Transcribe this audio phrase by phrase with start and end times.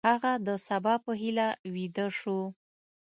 [0.09, 2.39] هغه د سبا په هیله ویده شو.